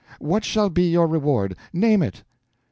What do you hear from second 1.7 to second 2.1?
Name